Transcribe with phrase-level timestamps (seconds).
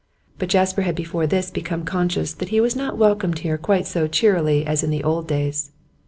[0.39, 4.07] But Jasper had before this become conscious that he was not welcomed here quite so
[4.07, 5.71] cheerily as in the old days.